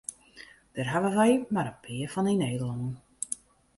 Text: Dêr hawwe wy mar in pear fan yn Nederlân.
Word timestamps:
Dêr 0.73 0.87
hawwe 0.93 1.09
wy 1.17 1.31
mar 1.53 1.67
in 1.71 1.77
pear 1.83 2.09
fan 2.13 2.29
yn 2.31 2.39
Nederlân. 2.43 2.91